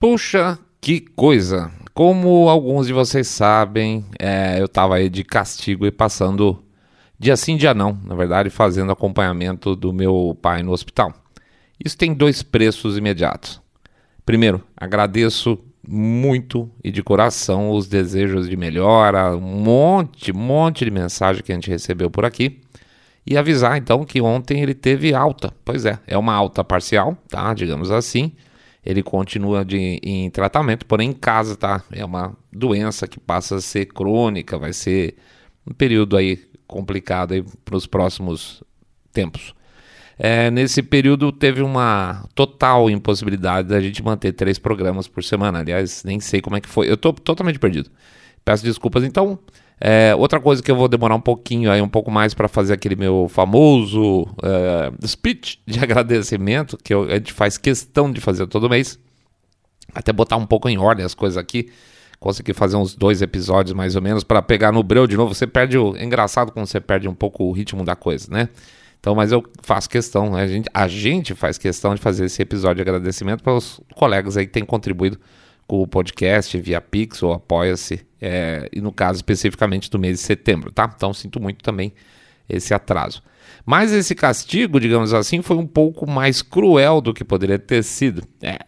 [0.00, 1.72] Puxa, que coisa!
[1.92, 6.62] Como alguns de vocês sabem, é, eu estava aí de castigo e passando
[7.18, 11.12] dia sim, dia não, na verdade, fazendo acompanhamento do meu pai no hospital.
[11.84, 13.60] Isso tem dois preços imediatos.
[14.24, 21.42] Primeiro, agradeço muito e de coração os desejos de melhora, um monte, monte de mensagem
[21.42, 22.60] que a gente recebeu por aqui.
[23.26, 25.52] E avisar então que ontem ele teve alta.
[25.64, 27.52] Pois é, é uma alta parcial, tá?
[27.52, 28.32] Digamos assim.
[28.88, 31.84] Ele continua de, em tratamento, porém em casa, tá?
[31.92, 35.14] É uma doença que passa a ser crônica, vai ser
[35.66, 38.64] um período aí complicado aí para os próximos
[39.12, 39.54] tempos.
[40.18, 45.58] É, nesse período teve uma total impossibilidade da gente manter três programas por semana.
[45.58, 46.88] Aliás, nem sei como é que foi.
[46.88, 47.90] Eu estou totalmente perdido.
[48.42, 49.04] Peço desculpas.
[49.04, 49.38] Então,
[49.80, 52.74] é, outra coisa que eu vou demorar um pouquinho aí, um pouco mais para fazer
[52.74, 58.46] aquele meu famoso é, speech de agradecimento, que eu, a gente faz questão de fazer
[58.46, 58.98] todo mês.
[59.94, 61.70] Até botar um pouco em ordem as coisas aqui.
[62.20, 65.32] Consegui fazer uns dois episódios mais ou menos para pegar no breu de novo.
[65.32, 65.96] Você perde o.
[65.96, 68.48] É engraçado quando você perde um pouco o ritmo da coisa, né?
[68.98, 70.42] Então, mas eu faço questão, né?
[70.42, 74.36] a, gente, a gente faz questão de fazer esse episódio de agradecimento para os colegas
[74.36, 75.18] aí que têm contribuído
[75.68, 80.24] com o podcast via Pix ou Apoia-se, é, e no caso especificamente do mês de
[80.24, 80.90] setembro, tá?
[80.96, 81.92] Então sinto muito também
[82.48, 83.22] esse atraso.
[83.64, 88.22] Mas esse castigo, digamos assim, foi um pouco mais cruel do que poderia ter sido.
[88.42, 88.58] É,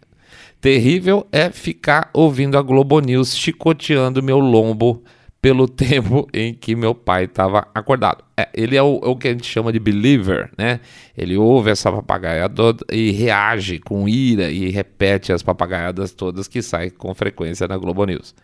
[0.60, 5.02] terrível é ficar ouvindo a Globo News chicoteando meu lombo
[5.40, 8.22] pelo tempo em que meu pai estava acordado.
[8.40, 10.80] É, ele é o, é o, que a gente chama de believer, né?
[11.16, 16.62] Ele ouve essa papagaia toda e reage com ira e repete as papagaiadas todas que
[16.62, 18.34] saem com frequência na Globo News.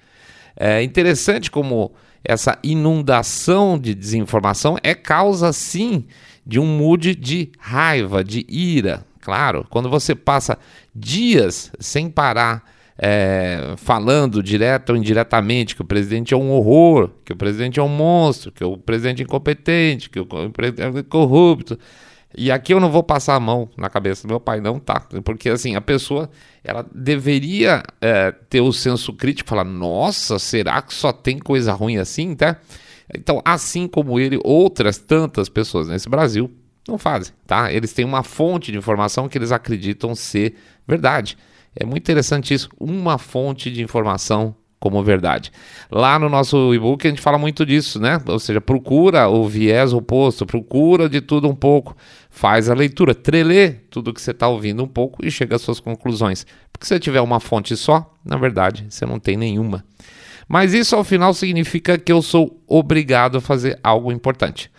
[0.55, 6.05] É interessante como essa inundação de desinformação é causa, sim,
[6.45, 9.07] de um mood de raiva, de ira.
[9.21, 10.59] Claro, quando você passa
[10.95, 12.63] dias sem parar
[12.99, 17.83] é, falando direto ou indiretamente que o presidente é um horror, que o presidente é
[17.83, 21.79] um monstro, que o presidente é incompetente, que o presidente é corrupto.
[22.37, 25.07] E aqui eu não vou passar a mão na cabeça do meu pai, não, tá?
[25.25, 26.29] Porque assim, a pessoa
[26.63, 31.97] ela deveria é, ter o senso crítico, falar, nossa, será que só tem coisa ruim
[31.97, 32.59] assim, tá?
[33.15, 36.51] Então, assim como ele, outras tantas pessoas nesse Brasil
[36.89, 37.73] não fazem, tá?
[37.73, 40.57] Eles têm uma fonte de informação que eles acreditam ser
[40.87, 41.39] verdade.
[41.77, 45.51] É muito interessante isso, uma fonte de informação como verdade.
[45.91, 48.21] Lá no nosso e-book a gente fala muito disso, né?
[48.27, 51.97] Ou seja, procura o viés oposto, procura de tudo um pouco,
[52.31, 55.81] faz a leitura, trelê tudo que você está ouvindo um pouco e chega às suas
[55.81, 56.47] conclusões.
[56.71, 59.85] Porque se você tiver uma fonte só, na verdade, você não tem nenhuma.
[60.49, 64.71] Mas isso ao final significa que eu sou obrigado a fazer algo importante.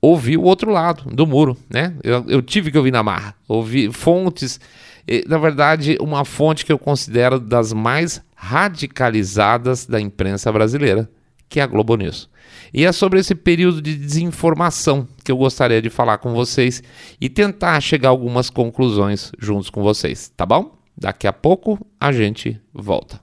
[0.00, 1.92] Ouvir o outro lado do muro, né?
[2.02, 4.58] Eu, eu tive que ouvir na marra, ouvir fontes
[5.26, 11.10] na verdade, uma fonte que eu considero das mais radicalizadas da imprensa brasileira,
[11.48, 12.30] que é a Globo News.
[12.72, 16.82] E é sobre esse período de desinformação que eu gostaria de falar com vocês
[17.20, 20.78] e tentar chegar a algumas conclusões juntos com vocês, tá bom?
[20.96, 23.20] Daqui a pouco a gente volta.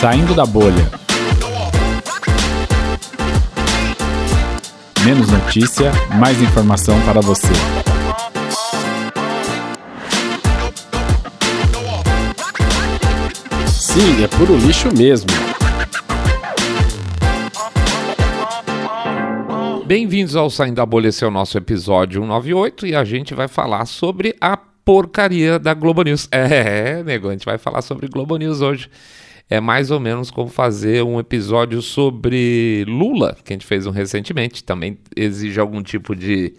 [0.00, 1.05] Saindo da bolha.
[5.06, 7.46] Menos notícia, mais informação para você.
[13.68, 15.28] Sim, é puro lixo mesmo.
[19.86, 23.46] Bem-vindos ao Saindo da Bolha, esse é o nosso episódio 198 e a gente vai
[23.46, 26.28] falar sobre a porcaria da Globo News.
[26.34, 28.90] É, nego, a gente vai falar sobre Globo News hoje
[29.48, 33.90] é mais ou menos como fazer um episódio sobre Lula, que a gente fez um
[33.90, 36.54] recentemente, também exige algum tipo de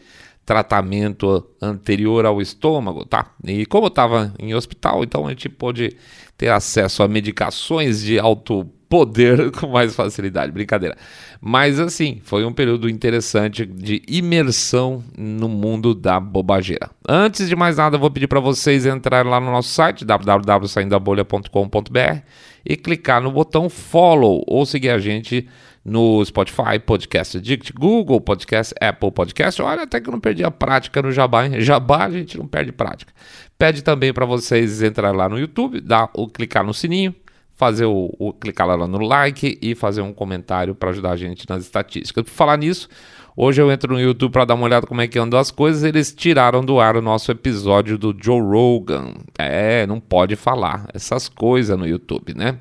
[0.45, 3.33] tratamento anterior ao estômago, tá?
[3.43, 5.97] E como eu estava em hospital, então a gente pôde
[6.37, 10.95] ter acesso a medicações de alto poder com mais facilidade, brincadeira.
[11.41, 16.89] Mas assim, foi um período interessante de imersão no mundo da bobageira.
[17.07, 22.21] Antes de mais nada, eu vou pedir para vocês entrarem lá no nosso site www.saindabolha.com.br
[22.67, 25.47] e clicar no botão follow ou seguir a gente
[25.85, 29.61] no Spotify, Podcast Addict, Google Podcast, Apple Podcast.
[29.61, 31.45] Olha, até que eu não perdi a prática no Jabá.
[31.45, 31.61] Hein?
[31.61, 33.13] Jabá a gente não perde prática.
[33.57, 37.15] Pede também para vocês entrar lá no YouTube, dar o clicar no sininho,
[37.55, 41.49] fazer o, o clicar lá no like e fazer um comentário para ajudar a gente
[41.49, 42.25] nas estatísticas.
[42.25, 42.89] Por falar nisso,
[43.39, 45.83] Hoje eu entro no YouTube para dar uma olhada como é que andam as coisas.
[45.83, 49.13] Eles tiraram do ar o nosso episódio do Joe Rogan.
[49.37, 52.57] É, não pode falar essas coisas no YouTube, né?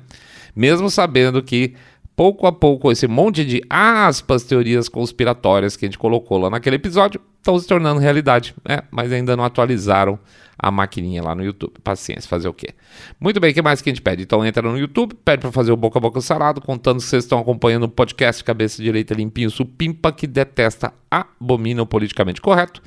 [0.55, 1.73] Mesmo sabendo que
[2.15, 6.75] pouco a pouco esse monte de aspas teorias conspiratórias que a gente colocou lá naquele
[6.75, 8.81] episódio estão se tornando realidade, né?
[8.91, 10.19] Mas ainda não atualizaram
[10.59, 11.73] a maquininha lá no YouTube.
[11.83, 12.73] Paciência, fazer o quê?
[13.19, 14.23] Muito bem, o que mais que a gente pede?
[14.23, 17.23] Então entra no YouTube, pede para fazer o Boca a Boca Sarado, contando que vocês
[17.23, 22.81] estão acompanhando o podcast Cabeça Direita Limpinho Supimpa, que detesta, abomina o politicamente correto.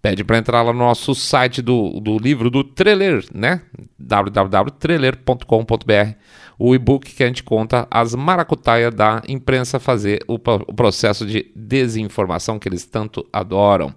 [0.00, 3.62] Pede para entrar lá no nosso site do, do livro do Trailer, né?
[3.98, 6.14] www.trailer.com.br
[6.58, 11.50] O e-book que a gente conta as maracutaias da imprensa fazer o, o processo de
[11.54, 13.94] desinformação que eles tanto adoram.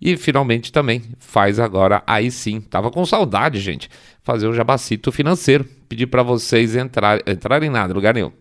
[0.00, 3.88] E finalmente também faz agora, aí sim, tava com saudade, gente,
[4.22, 5.64] fazer o jabacito financeiro.
[5.88, 8.32] Pedir para vocês entrar, entrarem nada, lugar nenhum.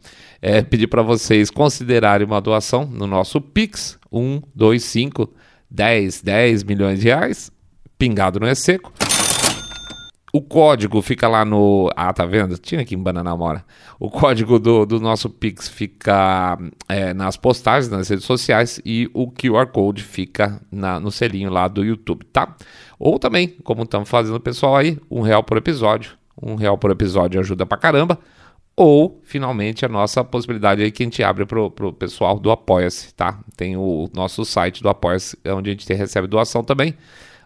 [0.41, 5.33] É, pedir para vocês considerarem uma doação no nosso Pix 125
[5.69, 7.51] 10, 10 milhões de reais,
[7.97, 8.93] pingado não é seco.
[10.35, 11.89] O código fica lá no.
[11.95, 12.57] Ah, tá vendo?
[12.57, 13.63] Tinha aqui em Banana Mora.
[13.97, 16.57] O código do, do nosso Pix fica
[16.89, 21.69] é, nas postagens, nas redes sociais, e o QR Code fica na, no selinho lá
[21.69, 22.53] do YouTube, tá?
[22.99, 26.17] Ou também, como estamos fazendo pessoal aí, um real por episódio.
[26.43, 28.19] Um real por episódio ajuda pra caramba.
[28.75, 33.13] Ou, finalmente, a nossa possibilidade aí que a gente abre pro, pro pessoal do Apoia-se,
[33.13, 33.39] tá?
[33.55, 36.93] Tem o nosso site do Apoia-se, onde a gente recebe doação também.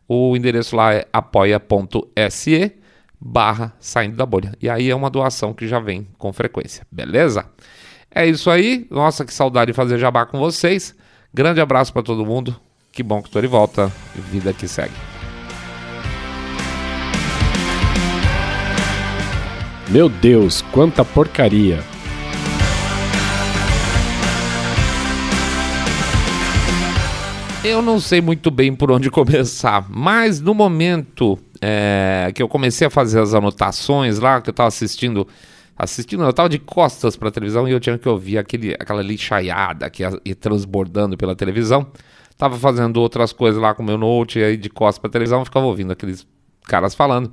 [0.07, 2.78] O endereço lá é apoia.se
[3.19, 4.53] barra saindo da bolha.
[4.61, 7.45] E aí é uma doação que já vem com frequência, beleza?
[8.13, 8.87] É isso aí.
[8.89, 10.95] Nossa, que saudade de fazer jabá com vocês.
[11.33, 12.59] Grande abraço para todo mundo.
[12.91, 13.91] Que bom que estou de volta.
[14.15, 14.93] Vida que segue.
[19.89, 21.79] Meu Deus, quanta porcaria!
[27.63, 32.87] Eu não sei muito bem por onde começar, mas no momento é, que eu comecei
[32.87, 35.27] a fazer as anotações lá, que eu estava assistindo,
[35.77, 39.01] assistindo, eu estava de costas para a televisão e eu tinha que ouvir aquele, aquela
[39.01, 41.87] lixaiada que ia, ia transbordando pela televisão.
[42.37, 45.65] Tava fazendo outras coisas lá com meu note, aí de costas para a televisão, ficava
[45.65, 46.25] ouvindo aqueles
[46.65, 47.31] caras falando.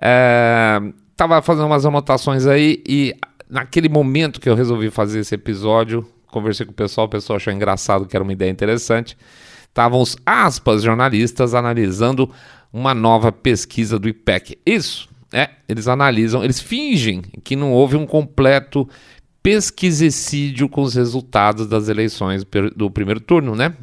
[0.00, 0.80] É,
[1.16, 3.14] tava fazendo umas anotações aí e
[3.48, 7.52] naquele momento que eu resolvi fazer esse episódio, conversei com o pessoal, o pessoal achou
[7.52, 9.16] engraçado que era uma ideia interessante
[9.76, 12.30] estavam os aspas jornalistas analisando
[12.76, 14.58] uma nova pesquisa do IPEC.
[14.66, 18.86] Isso, é, eles analisam, eles fingem que não houve um completo
[19.42, 22.44] pesquisicídio com os resultados das eleições
[22.76, 23.74] do primeiro turno, né?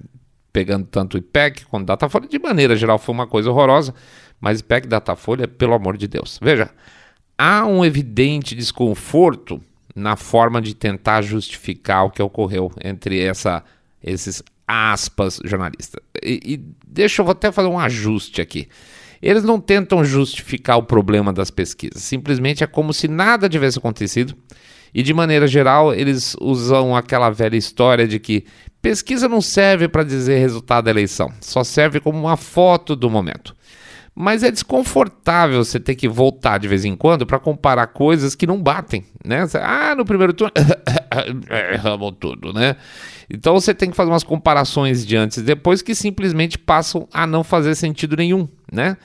[0.51, 3.95] Pegando tanto o IPEC quanto o Datafolha, de maneira geral foi uma coisa horrorosa,
[4.39, 6.37] mas IPEC e Datafolha, pelo amor de Deus.
[6.39, 6.69] Veja,
[7.35, 9.59] há um evidente desconforto
[9.95, 13.63] na forma de tentar justificar o que ocorreu entre essa,
[14.03, 16.01] esses aspas, jornalista.
[16.21, 16.57] E, e
[16.87, 18.67] deixa eu até fazer um ajuste aqui.
[19.21, 24.35] Eles não tentam justificar o problema das pesquisas, simplesmente é como se nada tivesse acontecido.
[24.93, 28.45] E de maneira geral, eles usam aquela velha história de que
[28.81, 33.55] pesquisa não serve para dizer resultado da eleição, só serve como uma foto do momento.
[34.15, 38.45] Mas é desconfortável você ter que voltar de vez em quando para comparar coisas que
[38.45, 39.43] não batem, né?
[39.55, 40.53] Ah, no primeiro turno
[41.73, 42.75] erramos tudo, né?
[43.33, 47.25] Então você tem que fazer umas comparações de antes e depois que simplesmente passam a
[47.25, 48.95] não fazer sentido nenhum, né?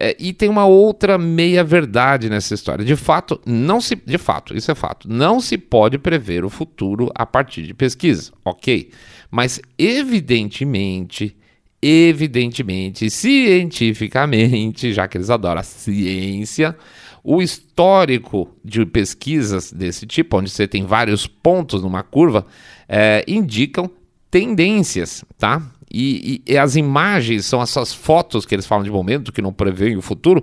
[0.00, 2.84] É, e tem uma outra meia verdade nessa história.
[2.84, 7.10] De fato, não se, de fato, isso é fato, não se pode prever o futuro
[7.14, 8.90] a partir de pesquisa, ok?
[9.30, 11.36] Mas evidentemente
[11.80, 16.76] evidentemente, cientificamente, já que eles adoram a ciência,
[17.22, 22.46] o histórico de pesquisas desse tipo, onde você tem vários pontos numa curva,
[22.88, 23.90] é, indicam
[24.30, 25.62] tendências, tá?
[25.92, 29.52] E, e, e, as imagens são essas fotos que eles falam de momento, que não
[29.52, 30.42] preveem o futuro.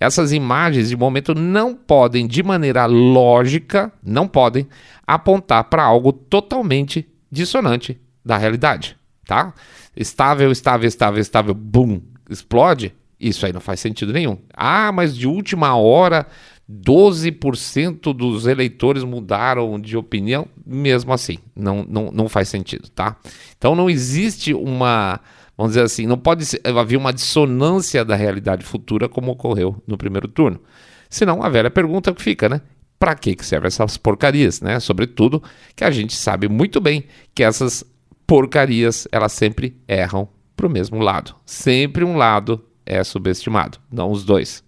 [0.00, 4.66] Essas imagens de momento não podem, de maneira lógica, não podem
[5.06, 9.54] apontar para algo totalmente dissonante da realidade, tá?
[9.96, 14.38] estável, estável, estável, estável, bum, explode, isso aí não faz sentido nenhum.
[14.52, 16.26] Ah, mas de última hora
[16.70, 23.16] 12% dos eleitores mudaram de opinião, mesmo assim, não, não, não faz sentido, tá?
[23.56, 25.20] Então não existe uma,
[25.56, 30.26] vamos dizer assim, não pode haver uma dissonância da realidade futura como ocorreu no primeiro
[30.26, 30.60] turno.
[31.08, 32.60] Senão a velha pergunta que fica, né?
[32.98, 34.80] Para que servem essas porcarias, né?
[34.80, 35.42] Sobretudo
[35.76, 37.04] que a gente sabe muito bem
[37.34, 37.84] que essas
[38.26, 41.34] porcarias, elas sempre erram para o mesmo lado.
[41.44, 44.64] Sempre um lado é subestimado, não os dois.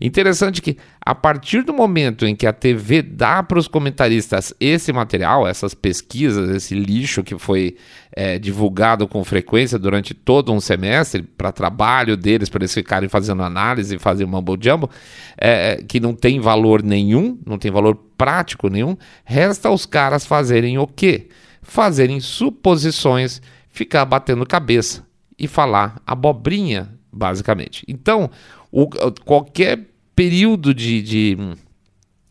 [0.00, 4.92] Interessante que, a partir do momento em que a TV dá para os comentaristas esse
[4.92, 7.76] material, essas pesquisas, esse lixo que foi
[8.12, 13.42] é, divulgado com frequência durante todo um semestre, para trabalho deles, para eles ficarem fazendo
[13.42, 14.88] análise e fazer mumbo jumbo,
[15.36, 20.78] é, que não tem valor nenhum, não tem valor prático nenhum, resta aos caras fazerem
[20.78, 21.28] o quê?
[21.68, 25.06] Fazerem suposições, ficar batendo cabeça
[25.38, 27.84] e falar abobrinha, basicamente.
[27.86, 28.30] Então,
[28.72, 28.88] o,
[29.22, 31.36] qualquer período de, de,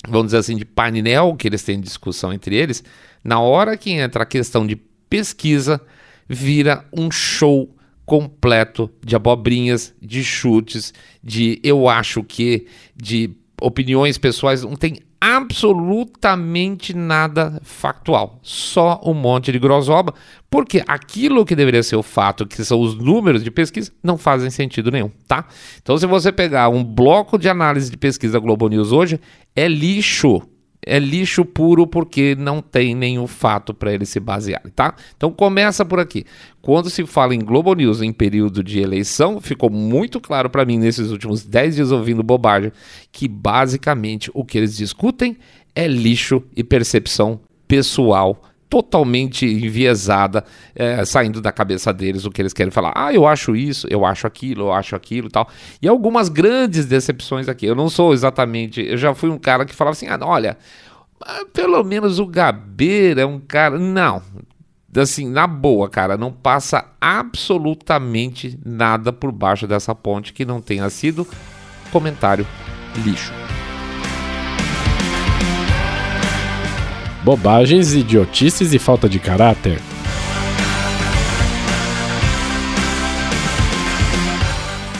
[0.07, 2.83] vamos dizer assim, de painel que eles têm discussão entre eles,
[3.23, 5.79] na hora que entra a questão de pesquisa,
[6.27, 7.73] vira um show
[8.07, 12.65] completo de abobrinhas, de chutes, de eu acho que,
[12.95, 20.13] de opiniões pessoais, não tem absolutamente nada factual, só um monte de grosoba,
[20.49, 24.49] porque aquilo que deveria ser o fato, que são os números de pesquisa, não fazem
[24.49, 25.47] sentido nenhum, tá?
[25.81, 29.19] Então, se você pegar um bloco de análise de pesquisa Globo News hoje,
[29.55, 30.41] é lixo
[30.87, 34.95] é lixo puro porque não tem nenhum fato para ele se basear, tá?
[35.15, 36.25] Então começa por aqui.
[36.61, 40.77] Quando se fala em Globo News em período de eleição, ficou muito claro para mim
[40.77, 42.71] nesses últimos 10 dias ouvindo bobagem
[43.11, 45.37] que basicamente o que eles discutem
[45.75, 50.43] é lixo e percepção pessoal totalmente enviesada,
[50.75, 52.93] é, saindo da cabeça deles o que eles querem falar.
[52.95, 55.47] Ah, eu acho isso, eu acho aquilo, eu acho aquilo tal.
[55.81, 57.65] E algumas grandes decepções aqui.
[57.65, 58.81] Eu não sou exatamente.
[58.81, 60.57] Eu já fui um cara que falava assim: ah, olha,
[61.53, 63.77] pelo menos o Gabeira é um cara.
[63.77, 64.21] Não.
[64.95, 70.89] Assim, na boa, cara, não passa absolutamente nada por baixo dessa ponte que não tenha
[70.89, 71.27] sido
[71.91, 72.47] comentário
[73.05, 73.31] lixo.
[77.27, 79.81] Bobagens, idiotices e falta de caráter.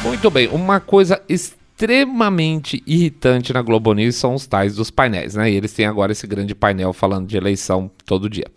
[0.04, 5.50] Muito bem, uma coisa extremamente irritante na Globo News são os tais dos painéis, né?
[5.50, 8.48] E eles têm agora esse grande painel falando de eleição todo dia.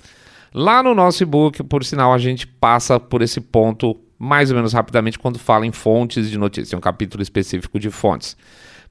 [0.53, 4.73] Lá no nosso e-book, por sinal, a gente passa por esse ponto mais ou menos
[4.73, 6.77] rapidamente quando fala em fontes de notícias.
[6.77, 8.37] Um capítulo específico de fontes.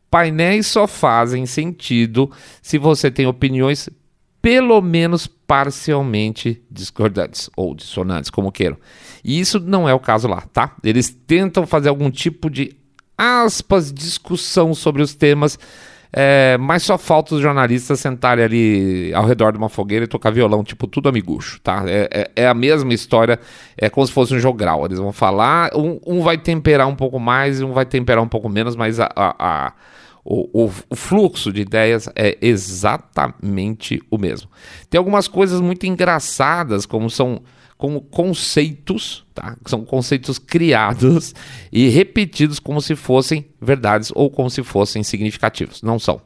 [0.10, 2.32] Painéis só fazem sentido
[2.62, 3.90] se você tem opiniões
[4.42, 8.78] pelo menos parcialmente discordantes ou dissonantes, como queiram.
[9.24, 10.76] E isso não é o caso lá, tá?
[10.84, 12.76] Eles tentam fazer algum tipo de
[13.18, 15.60] aspas discussão sobre os temas,
[16.12, 20.32] é, mas só falta os jornalistas sentarem ali ao redor de uma fogueira e tocar
[20.32, 21.84] violão, tipo tudo amigucho, tá?
[21.86, 23.40] É, é, é a mesma história,
[23.78, 24.86] é como se fosse um jogral.
[24.86, 28.28] Eles vão falar, um, um, vai temperar um pouco mais e um vai temperar um
[28.28, 29.74] pouco menos, mas a, a, a
[30.24, 34.50] o, o, o, fluxo de ideias é exatamente o mesmo.
[34.90, 37.42] Tem algumas coisas muito engraçadas, como são
[37.78, 39.56] como conceitos, tá?
[39.66, 41.34] São conceitos criados
[41.72, 45.82] e repetidos como se fossem verdades ou como se fossem significativos.
[45.82, 46.22] Não são.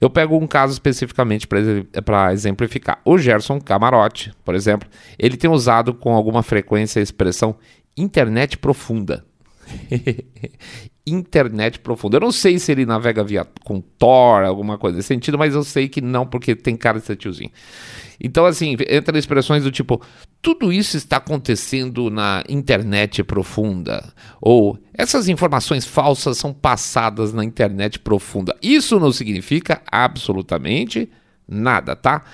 [0.00, 3.00] Eu pego um caso especificamente para exemplificar.
[3.04, 7.54] O Gerson Camarote, por exemplo, ele tem usado com alguma frequência a expressão
[7.96, 9.24] internet profunda.
[11.06, 12.16] internet profunda.
[12.16, 15.62] Eu não sei se ele navega via com Tor, alguma coisa nesse sentido, mas eu
[15.62, 17.50] sei que não, porque tem cara de ser tiozinho.
[18.20, 20.00] Então, assim, entra expressões do tipo:
[20.42, 24.12] tudo isso está acontecendo na internet profunda.
[24.40, 28.56] Ou essas informações falsas são passadas na internet profunda.
[28.62, 31.08] Isso não significa absolutamente
[31.46, 32.24] nada, tá?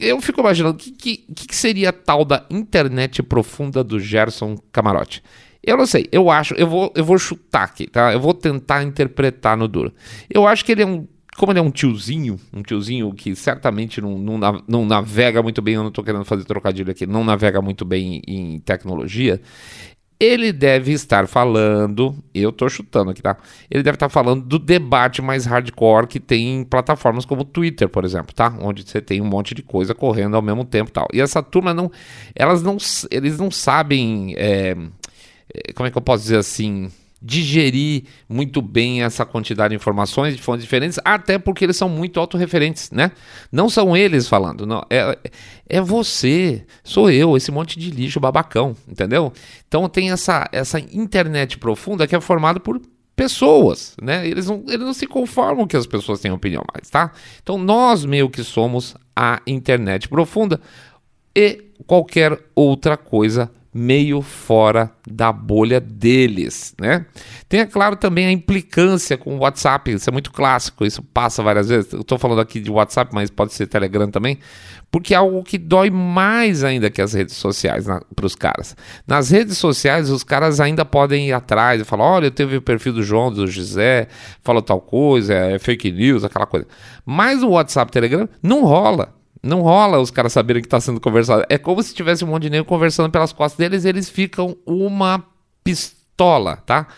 [0.00, 5.22] Eu fico imaginando o que, que, que seria tal da internet profunda do Gerson Camarote.
[5.68, 8.10] Eu não sei, eu acho, eu vou, eu vou chutar aqui, tá?
[8.10, 9.92] Eu vou tentar interpretar no duro.
[10.30, 11.06] Eu acho que ele é um,
[11.36, 15.74] como ele é um tiozinho, um tiozinho que certamente não, não, não navega muito bem,
[15.74, 19.42] eu não estou querendo fazer trocadilho aqui, não navega muito bem em tecnologia,
[20.18, 23.36] ele deve estar falando, eu estou chutando aqui, tá?
[23.70, 28.06] Ele deve estar falando do debate mais hardcore que tem em plataformas como Twitter, por
[28.06, 28.56] exemplo, tá?
[28.58, 31.06] Onde você tem um monte de coisa correndo ao mesmo tempo, tal.
[31.12, 31.92] E essa turma não,
[32.34, 32.78] elas não,
[33.10, 34.74] eles não sabem é,
[35.74, 36.90] como é que eu posso dizer assim,
[37.20, 42.20] digerir muito bem essa quantidade de informações de fontes diferentes, até porque eles são muito
[42.20, 43.10] autorreferentes, né?
[43.50, 45.18] Não são eles falando, não, é,
[45.68, 49.32] é você, sou eu, esse monte de lixo babacão, entendeu?
[49.66, 52.80] Então tem essa, essa internet profunda que é formada por
[53.16, 54.26] pessoas, né?
[54.26, 57.10] Eles não, eles não se conformam que as pessoas tenham opinião mais, tá?
[57.42, 60.60] Então nós meio que somos a internet profunda
[61.34, 67.06] e qualquer outra coisa meio fora da bolha deles, né?
[67.48, 71.42] Tem, é claro, também a implicância com o WhatsApp, isso é muito clássico, isso passa
[71.42, 71.92] várias vezes.
[71.92, 74.38] Eu estou falando aqui de WhatsApp, mas pode ser Telegram também,
[74.90, 78.76] porque é algo que dói mais ainda que as redes sociais para os caras.
[79.06, 82.62] Nas redes sociais, os caras ainda podem ir atrás e falar: olha, eu teve o
[82.62, 84.08] perfil do João, do José,
[84.42, 86.66] falou tal coisa, é fake news, aquela coisa.
[87.06, 89.17] Mas o WhatsApp, Telegram, não rola.
[89.42, 91.44] Não rola os caras saberem que está sendo conversado.
[91.48, 94.56] É como se tivesse um monte de negro conversando pelas costas deles e eles ficam
[94.66, 95.24] uma
[95.62, 96.88] pistola pistola, tá?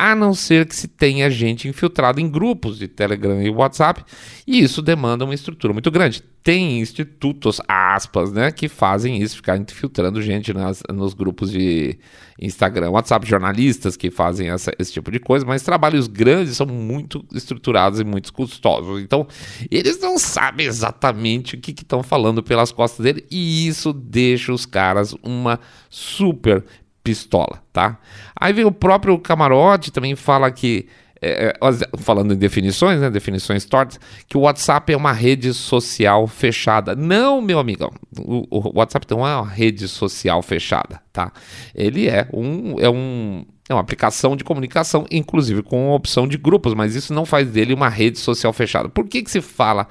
[0.00, 4.02] a não ser que se tenha gente infiltrada em grupos de Telegram e WhatsApp,
[4.46, 6.22] e isso demanda uma estrutura muito grande.
[6.42, 11.98] Tem institutos, aspas, né, que fazem isso, ficar infiltrando gente nas, nos grupos de
[12.40, 17.22] Instagram, WhatsApp, jornalistas que fazem essa, esse tipo de coisa, mas trabalhos grandes são muito
[17.34, 19.02] estruturados e muito custosos.
[19.02, 19.26] Então,
[19.70, 24.64] eles não sabem exatamente o que estão falando pelas costas dele, e isso deixa os
[24.64, 25.60] caras uma
[25.90, 26.64] super
[27.02, 27.98] pistola, tá?
[28.38, 30.86] Aí vem o próprio Camarote, também fala que,
[31.20, 36.26] é, é falando em definições, né, definições tortas, que o WhatsApp é uma rede social
[36.26, 36.94] fechada.
[36.94, 41.32] Não, meu amigão, o, o WhatsApp não é uma rede social fechada, tá?
[41.74, 46.74] Ele é um, é um é uma aplicação de comunicação, inclusive com opção de grupos,
[46.74, 48.88] mas isso não faz dele uma rede social fechada.
[48.88, 49.86] Por que, que se fala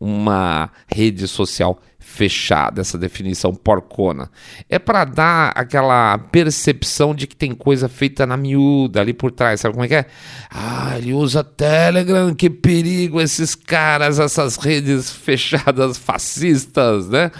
[0.00, 1.78] uma rede social
[2.10, 4.30] fechada, essa definição porcona.
[4.68, 9.60] É para dar aquela percepção de que tem coisa feita na miúda ali por trás.
[9.60, 10.06] Sabe como é que é?
[10.50, 17.30] Ah, ele usa Telegram, que perigo esses caras, essas redes fechadas fascistas, né?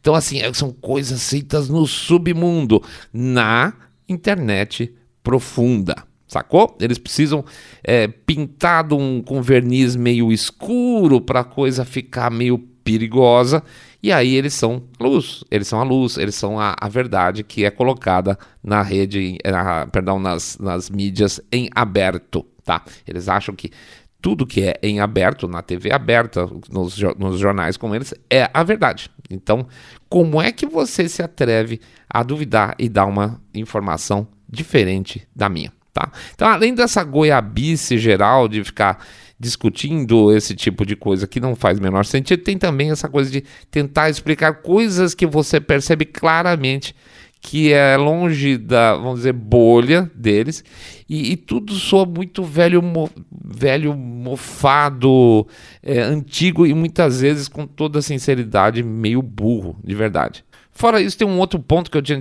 [0.00, 2.82] Então, assim, é, são coisas feitas no submundo,
[3.12, 3.72] na
[4.08, 5.96] internet profunda.
[6.26, 6.76] Sacou?
[6.78, 7.42] Eles precisam
[7.82, 13.62] é, pintado um, com verniz meio escuro para a coisa ficar meio perigosa
[14.02, 17.64] e aí eles são luz, eles são a luz, eles são a, a verdade que
[17.64, 22.82] é colocada na rede, na, perdão, nas, nas mídias em aberto, tá?
[23.06, 23.72] Eles acham que
[24.20, 28.62] tudo que é em aberto, na TV aberta, nos, nos jornais como eles, é a
[28.62, 29.10] verdade.
[29.30, 29.66] Então,
[30.08, 35.72] como é que você se atreve a duvidar e dar uma informação diferente da minha?
[35.92, 36.12] Tá?
[36.34, 39.04] Então, além dessa goiabice geral de ficar
[39.38, 43.30] discutindo esse tipo de coisa que não faz o menor sentido, tem também essa coisa
[43.30, 46.94] de tentar explicar coisas que você percebe claramente
[47.40, 50.64] que é longe da, vamos dizer, bolha deles,
[51.08, 55.46] e, e tudo soa muito velho, mo, velho mofado,
[55.82, 60.44] é, antigo e muitas vezes, com toda sinceridade, meio burro, de verdade.
[60.70, 62.20] Fora isso, tem um outro ponto que eu tinha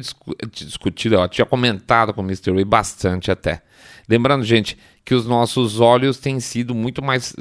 [0.51, 2.51] discutido, eu tinha comentado com o Mr.
[2.53, 3.61] Ray bastante até.
[4.07, 7.35] Lembrando, gente, que os nossos olhos têm sido muito mais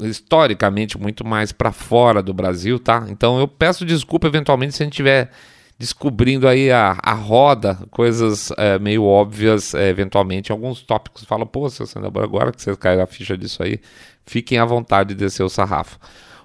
[0.00, 3.06] historicamente muito mais para fora do Brasil, tá?
[3.10, 5.30] Então eu peço desculpa eventualmente se a gente estiver
[5.78, 11.70] descobrindo aí a, a roda, coisas é, meio óbvias, é, eventualmente, alguns tópicos fala, pô,
[11.70, 11.86] seu
[12.22, 13.80] agora que vocês caíram a ficha disso aí,
[14.26, 15.98] fiquem à vontade de descer o sarrafo.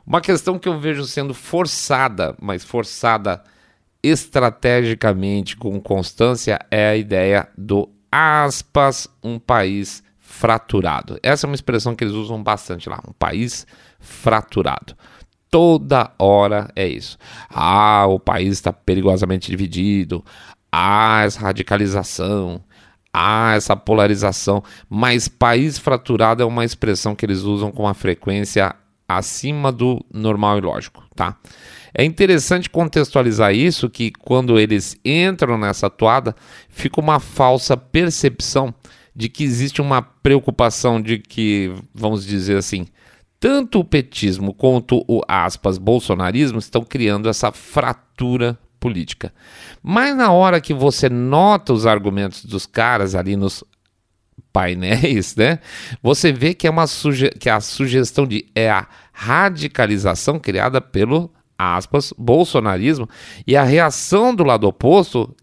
[0.08, 3.44] Uma questão que eu vejo sendo forçada, mas forçada
[4.02, 11.20] estrategicamente com constância, é a ideia do aspas, um país fraturado.
[11.22, 13.68] Essa é uma expressão que eles usam bastante lá, um país
[14.00, 14.96] fraturado.
[15.52, 17.18] Toda hora é isso.
[17.50, 20.24] Ah, o país está perigosamente dividido.
[20.72, 22.64] Ah, essa radicalização.
[23.14, 24.64] Ah, essa polarização.
[24.90, 28.76] Mas país fraturado é uma expressão que eles usam com uma frequência
[29.08, 31.38] acima do normal e lógico, tá?
[31.98, 36.36] É interessante contextualizar isso que quando eles entram nessa toada,
[36.68, 38.74] fica uma falsa percepção
[39.16, 42.86] de que existe uma preocupação de que, vamos dizer assim,
[43.40, 49.34] tanto o petismo quanto o aspas bolsonarismo estão criando essa fratura política.
[49.82, 53.64] Mas na hora que você nota os argumentos dos caras ali nos
[54.52, 55.60] painéis, né?
[56.04, 61.32] Você vê que é uma suge que a sugestão de é a radicalização criada pelo
[61.58, 63.08] aspas, bolsonarismo
[63.46, 65.36] e a reação do lado oposto,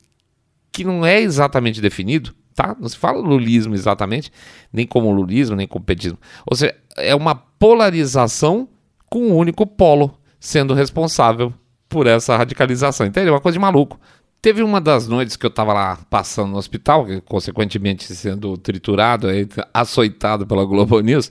[0.70, 2.76] que não é exatamente definido, tá?
[2.78, 4.32] Não se fala lulismo exatamente,
[4.72, 6.18] nem como lulismo, nem como petismo.
[6.46, 8.68] Ou seja, é uma polarização
[9.08, 11.52] com um único polo sendo responsável
[11.88, 13.06] por essa radicalização.
[13.06, 13.28] Entende?
[13.28, 14.00] É uma coisa de maluco.
[14.40, 19.28] Teve uma das noites que eu estava lá passando no hospital, consequentemente sendo triturado,
[19.72, 21.30] açoitado pela Globo News,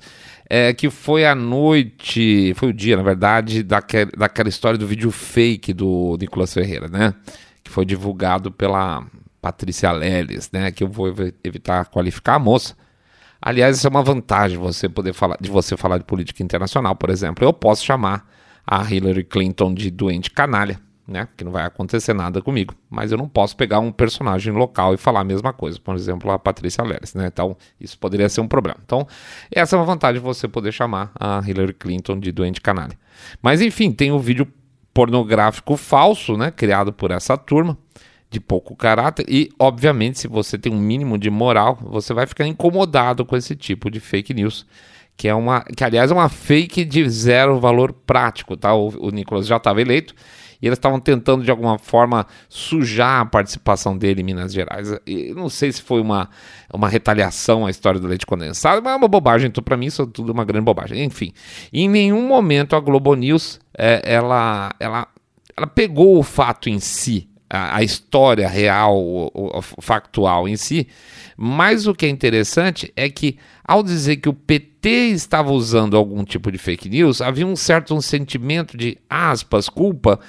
[0.54, 5.10] é, que foi a noite, foi o dia, na verdade, daquela, daquela história do vídeo
[5.10, 7.14] fake do Nicolas Ferreira, né?
[7.64, 9.02] Que foi divulgado pela
[9.42, 10.70] Patrícia Leles, né?
[10.70, 11.08] Que eu vou
[11.42, 12.76] evitar qualificar a moça.
[13.42, 17.10] Aliás, isso é uma vantagem você poder falar de você falar de política internacional, por
[17.10, 17.46] exemplo.
[17.46, 18.30] Eu posso chamar
[18.68, 21.28] a Hillary Clinton de doente canalha né?
[21.36, 22.74] Que não vai acontecer nada comigo.
[22.90, 25.80] Mas eu não posso pegar um personagem local e falar a mesma coisa.
[25.80, 27.28] Por exemplo, a Patrícia Leres, né?
[27.28, 28.78] Então, isso poderia ser um problema.
[28.86, 29.08] Então,
[29.52, 32.98] essa é uma vantagem de você poder chamar a Hillary Clinton de doente canalha.
[33.42, 34.48] Mas, enfim, tem o um vídeo
[34.94, 36.52] pornográfico falso, né?
[36.52, 37.78] Criado por essa turma
[38.30, 42.48] de pouco caráter e, obviamente, se você tem um mínimo de moral, você vai ficar
[42.48, 44.66] incomodado com esse tipo de fake news,
[45.18, 48.74] que é uma, que aliás é uma fake de zero valor prático, tá?
[48.74, 50.16] O, o Nicolas já estava eleito
[50.62, 54.94] e eles estavam tentando de alguma forma sujar a participação dele em Minas Gerais.
[55.08, 56.30] E não sei se foi uma,
[56.74, 59.48] uma retaliação à história do leite condensado, mas é uma bobagem.
[59.48, 61.04] Então, para mim, isso é tudo uma grande bobagem.
[61.04, 61.34] Enfim,
[61.74, 65.08] em nenhum momento a Globo News é, ela, ela,
[65.58, 70.88] ela pegou o fato em si, a, história real, o, factual em si.
[71.36, 73.38] Mas o que é interessante é que,
[73.72, 77.96] ao dizer que o PT estava usando algum tipo de fake news, havia um certo
[77.96, 80.20] um sentimento de aspas, culpa.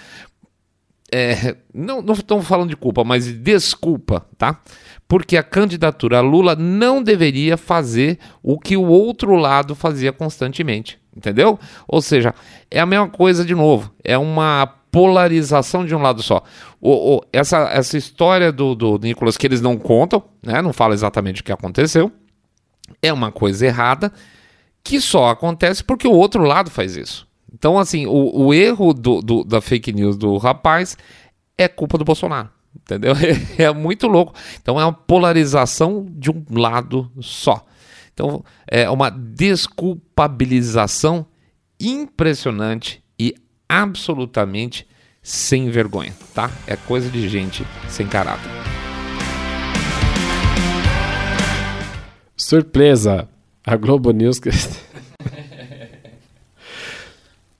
[1.12, 4.60] É, não, não estamos falando de culpa, mas de desculpa, tá?
[5.08, 11.58] Porque a candidatura Lula não deveria fazer o que o outro lado fazia constantemente, entendeu?
[11.88, 12.32] Ou seja,
[12.70, 16.44] é a mesma coisa de novo, é uma polarização de um lado só.
[16.80, 20.94] O, o, essa, essa história do, do Nicolas que eles não contam, né, não fala
[20.94, 22.12] exatamente o que aconteceu,
[23.00, 24.12] é uma coisa errada
[24.82, 27.28] que só acontece porque o outro lado faz isso.
[27.52, 30.98] Então, assim, o, o erro do, do, da fake news do rapaz
[31.56, 32.50] é culpa do Bolsonaro.
[32.74, 33.14] Entendeu?
[33.14, 34.34] É, é muito louco.
[34.60, 37.64] Então é uma polarização de um lado só.
[38.12, 41.24] Então é uma desculpabilização
[41.78, 43.02] impressionante
[43.72, 44.86] absolutamente
[45.22, 46.50] sem vergonha, tá?
[46.66, 48.81] É coisa de gente sem caráter.
[52.42, 53.28] Surpresa!
[53.64, 54.40] A Globo News.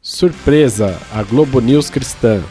[0.03, 1.01] Surpresa!
[1.13, 2.43] A Globo News cristã.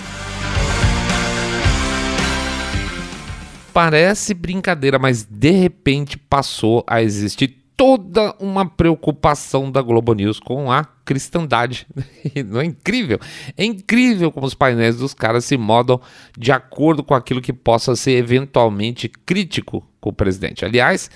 [3.73, 10.71] Parece brincadeira, mas de repente passou a existir toda uma preocupação da Globo News com
[10.71, 11.85] a cristandade.
[12.47, 13.19] Não é incrível?
[13.57, 15.99] É incrível como os painéis dos caras se modam
[16.37, 20.63] de acordo com aquilo que possa ser eventualmente crítico com o presidente.
[20.63, 21.11] Aliás,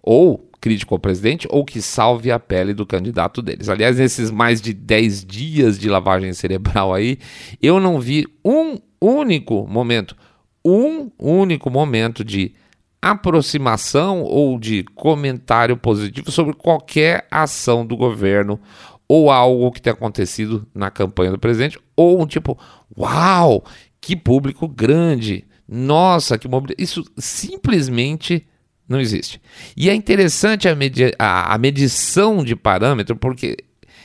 [0.00, 3.68] ou crítico ao presidente ou que salve a pele do candidato deles.
[3.68, 7.18] Aliás, nesses mais de 10 dias de lavagem cerebral aí,
[7.62, 10.16] eu não vi um único momento,
[10.64, 12.54] um único momento de
[13.00, 18.60] aproximação ou de comentário positivo sobre qualquer ação do governo
[19.08, 22.56] ou algo que tenha acontecido na campanha do presidente, ou um tipo,
[22.96, 23.64] uau,
[24.00, 26.80] que público grande, nossa, que mobilidade.
[26.80, 28.46] Isso simplesmente
[28.90, 29.40] não existe.
[29.76, 33.56] E é interessante a, medi a, a medição de parâmetro, porque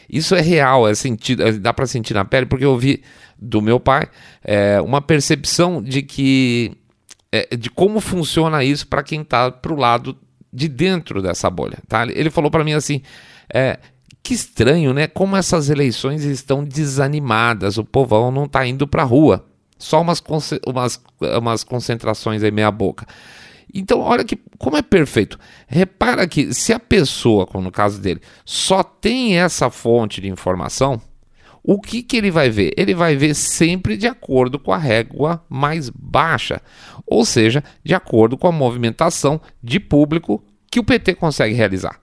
[0.07, 3.01] isso é real, é sentido, é, dá para sentir na pele, porque eu vi
[3.37, 4.07] do meu pai
[4.43, 6.71] é, uma percepção de que
[7.31, 10.15] é, de como funciona isso para quem está para o lado
[10.53, 11.79] de dentro dessa bolha.
[11.87, 12.03] Tá?
[12.03, 13.01] Ele falou para mim assim:
[13.51, 13.79] é,
[14.21, 15.07] que estranho, né?
[15.07, 19.43] Como essas eleições estão desanimadas, o povão não está indo para a rua,
[19.79, 20.23] só umas,
[20.67, 21.01] umas,
[21.39, 23.07] umas concentrações aí meia boca.
[23.75, 25.37] Então, olha que como é perfeito.
[25.67, 31.01] Repara que se a pessoa, como no caso dele, só tem essa fonte de informação,
[31.61, 32.73] o que, que ele vai ver?
[32.77, 36.61] Ele vai ver sempre de acordo com a régua mais baixa,
[37.05, 41.99] ou seja, de acordo com a movimentação de público que o PT consegue realizar.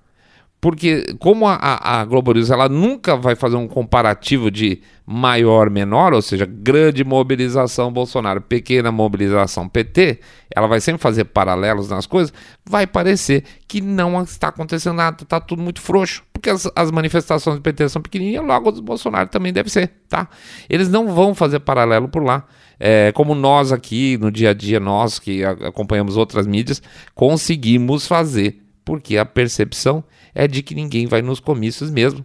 [0.62, 6.12] Porque como a, a, Globo News ela nunca vai fazer um comparativo de maior menor,
[6.14, 10.20] ou seja, grande mobilização Bolsonaro, pequena mobilização PT,
[10.54, 12.32] ela vai sempre fazer paralelos nas coisas,
[12.64, 17.56] vai parecer que não está acontecendo nada, está tudo muito frouxo, porque as, as manifestações
[17.56, 20.28] do PT são pequenininhas, logo os Bolsonaro também deve ser, tá?
[20.70, 22.46] Eles não vão fazer paralelo por lá.
[22.78, 26.80] É, como nós aqui no dia a dia, nós que acompanhamos outras mídias,
[27.16, 32.24] conseguimos fazer, porque a percepção é de que ninguém vai nos comícios mesmo,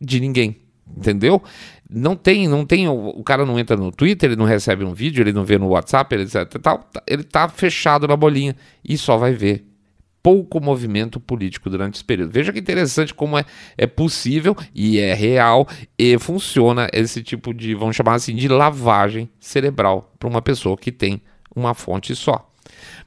[0.00, 0.56] de ninguém,
[0.96, 1.42] entendeu?
[1.88, 5.22] Não tem, não tem, o, cara não entra no Twitter, ele não recebe um vídeo,
[5.22, 9.16] ele não vê no WhatsApp, ele, etc, tal, ele tá fechado na bolinha e só
[9.16, 9.66] vai ver
[10.24, 12.32] pouco movimento político durante esse período.
[12.32, 13.44] Veja que interessante como é,
[13.76, 19.28] é possível e é real e funciona esse tipo de, vamos chamar assim, de lavagem
[19.38, 21.20] cerebral para uma pessoa que tem
[21.54, 22.50] uma fonte só.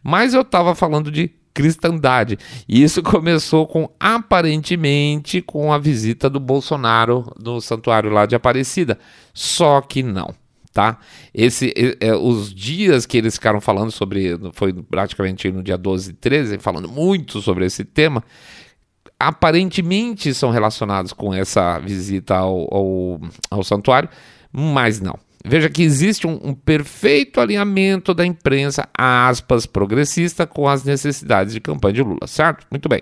[0.04, 2.38] Mas eu estava falando de cristandade.
[2.70, 9.00] E isso começou com, aparentemente, com a visita do Bolsonaro no santuário lá de Aparecida.
[9.34, 10.36] Só que não.
[10.72, 11.00] Tá?
[11.34, 16.14] Esse, é, os dias que eles ficaram falando sobre, foi praticamente no dia 12 e
[16.14, 18.24] 13, falando muito sobre esse tema,
[19.20, 24.08] aparentemente são relacionados com essa visita ao, ao, ao santuário,
[24.52, 25.18] mas não.
[25.46, 31.62] Veja que existe um, um, perfeito alinhamento da imprensa, aspas, progressista com as necessidades de
[31.62, 32.66] campanha de Lula, certo?
[32.70, 33.02] Muito bem.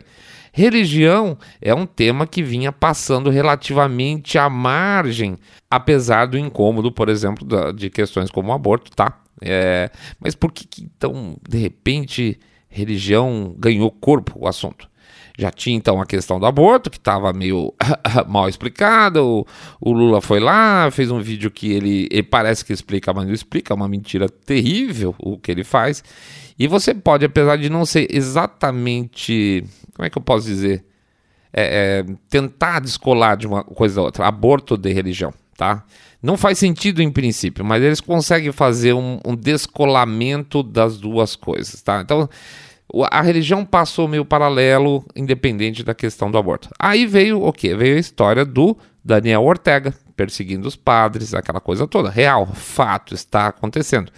[0.52, 5.38] Religião é um tema que vinha passando relativamente à margem,
[5.70, 9.20] apesar do incômodo, por exemplo, da, de questões como o aborto, tá?
[9.42, 14.88] É, mas por que, que então, de repente, religião ganhou corpo o assunto?
[15.38, 17.74] Já tinha então a questão do aborto, que estava meio
[18.28, 19.22] mal explicada.
[19.22, 19.46] O,
[19.82, 23.34] o, Lula foi lá, fez um vídeo que ele, ele parece que explica, mas não
[23.34, 26.04] explica, é uma mentira terrível o que ele faz.
[26.58, 29.64] E você pode, apesar de não ser exatamente.
[29.94, 30.86] Como é que eu posso dizer?
[31.52, 34.26] É, é, tentar descolar de uma coisa a outra.
[34.26, 35.84] Aborto de religião, tá?
[36.22, 41.82] Não faz sentido em princípio, mas eles conseguem fazer um, um descolamento das duas coisas,
[41.82, 42.02] tá?
[42.02, 42.28] Então
[43.12, 46.70] a religião passou meio paralelo, independente da questão do aborto.
[46.80, 47.76] Aí veio o quê?
[47.76, 52.10] Veio a história do Daniel Ortega perseguindo os padres, aquela coisa toda.
[52.10, 54.12] Real, fato, está acontecendo.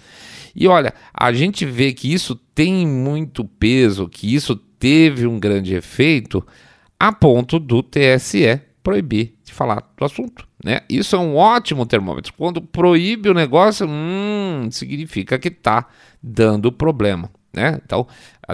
[0.54, 5.74] E olha, a gente vê que isso tem muito peso, que isso teve um grande
[5.74, 6.44] efeito,
[6.98, 10.46] a ponto do TSE proibir de falar do assunto.
[10.64, 10.80] Né?
[10.88, 12.32] Isso é um ótimo termômetro.
[12.34, 15.86] Quando proíbe o negócio, hum, significa que está
[16.22, 17.30] dando problema.
[17.52, 17.80] Né?
[17.84, 18.06] Então,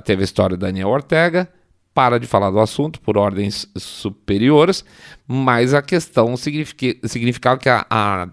[0.05, 1.49] teve a história do Daniel Ortega,
[1.93, 4.85] para de falar do assunto por ordens superiores,
[5.27, 8.29] mas a questão significava que a, a,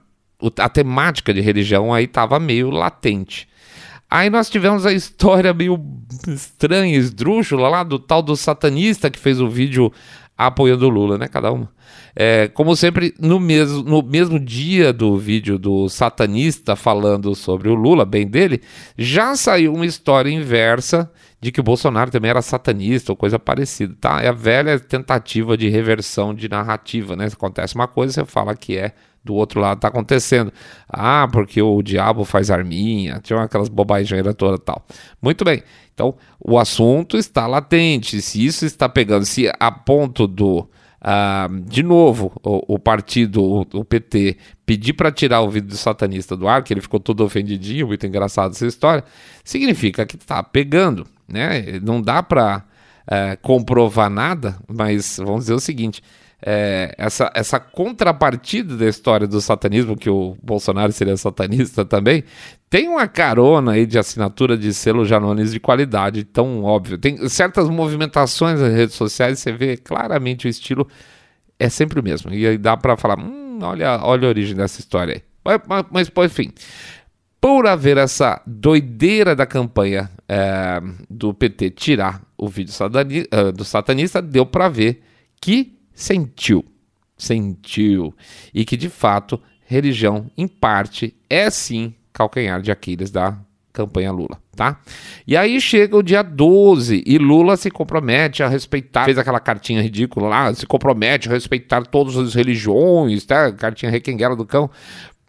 [0.58, 3.47] a temática de religião aí estava meio latente.
[4.10, 5.80] Aí nós tivemos a história meio
[6.28, 9.91] estranha, esdrúxula lá do tal do satanista que fez o vídeo
[10.47, 11.27] apoiando o Lula, né?
[11.27, 11.69] Cada uma.
[12.15, 17.73] É, como sempre, no mesmo, no mesmo dia do vídeo do satanista falando sobre o
[17.73, 18.62] Lula, bem dele,
[18.97, 23.95] já saiu uma história inversa de que o Bolsonaro também era satanista ou coisa parecida,
[23.99, 24.21] tá?
[24.21, 27.27] É a velha tentativa de reversão de narrativa, né?
[27.32, 30.51] Acontece uma coisa, você fala que é do outro lado tá acontecendo.
[30.89, 34.86] Ah, porque o diabo faz arminha, tinha aquelas bobagens toda tal.
[35.21, 35.63] Muito bem.
[36.02, 38.22] Então, o assunto está latente.
[38.24, 40.68] Se isso está pegando, se a ponto do
[41.04, 44.38] Uh, de novo, o, o partido, o, o, PT,
[44.68, 48.06] pedir para tirar o vídeo do satanista do ar, que ele ficou todo ofendidinho, muito
[48.06, 49.04] engraçado essa história,
[49.44, 51.80] significa que está pegando, né?
[51.82, 52.62] Não dá para uh,
[53.08, 56.04] eh, comprovar nada, mas vamos dizer o seguinte:
[56.41, 62.23] é, essa, essa contrapartida da história do satanismo, que o Bolsonaro seria satanista também,
[62.69, 66.97] tem uma carona aí de assinatura de selo Janones de qualidade, tão óbvio.
[66.97, 70.88] Tem certas movimentações nas redes sociais, você vê claramente o estilo
[71.60, 72.34] é sempre o mesmo.
[72.34, 75.21] E aí dá para falar, hum, olha, olha a origem dessa história aí.
[75.67, 76.51] Mas, mas, por enfim,
[77.39, 84.21] por haver essa doideira da campanha é, do PT tirar o vídeo uh, do satanista,
[84.21, 85.04] deu para ver
[85.39, 86.63] que sentiu,
[87.17, 88.15] sentiu,
[88.54, 93.38] e que de fato religião, em parte, é sim calcanhar de Aquiles da
[93.71, 94.80] campanha Lula, tá?
[95.25, 99.82] E aí chega o dia 12 e Lula se compromete a respeitar, fez aquela cartinha
[99.82, 103.51] ridícula lá, se compromete a respeitar todas as religiões, tá?
[103.54, 104.69] Cartinha requenguela do cão,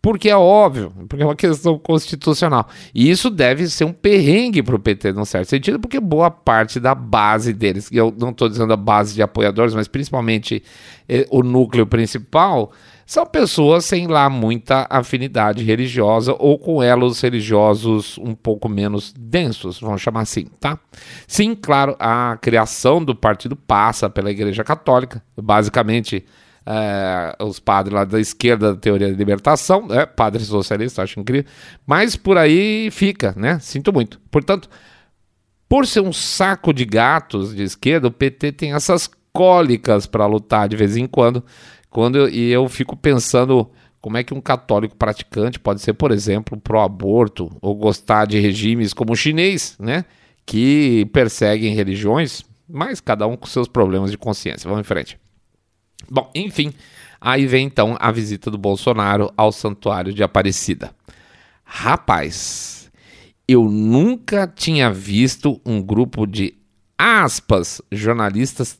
[0.02, 2.68] porque é óbvio, porque é uma questão constitucional.
[2.92, 6.80] E isso deve ser um perrengue para o PT, num certo sentido, porque boa parte
[6.80, 10.60] da base deles, e eu não estou dizendo a base de apoiadores, mas principalmente
[11.08, 12.72] eh, o núcleo principal,
[13.06, 19.78] são pessoas sem lá muita afinidade religiosa ou com elos religiosos um pouco menos densos,
[19.78, 20.78] vamos chamar assim, tá?
[21.28, 26.24] Sim, claro, a criação do partido passa pela Igreja Católica, basicamente
[26.66, 30.06] é, os padres lá da esquerda da teoria da libertação, né?
[30.06, 31.50] padre socialista, acho incrível,
[31.86, 33.58] mas por aí fica, né?
[33.60, 34.20] Sinto muito.
[34.30, 34.68] Portanto,
[35.68, 40.68] por ser um saco de gatos de esquerda, o PT tem essas cólicas para lutar
[40.68, 41.42] de vez em quando,
[41.90, 43.70] quando eu, e eu fico pensando
[44.00, 48.92] como é que um católico praticante pode ser, por exemplo, pró-aborto ou gostar de regimes
[48.92, 50.04] como o chinês, né?
[50.44, 54.68] Que perseguem religiões, mas cada um com seus problemas de consciência.
[54.68, 55.18] Vamos em frente.
[56.10, 56.72] Bom, enfim,
[57.20, 60.94] aí vem então a visita do Bolsonaro ao Santuário de Aparecida.
[61.64, 62.90] Rapaz,
[63.46, 66.54] eu nunca tinha visto um grupo de
[66.98, 68.78] aspas jornalistas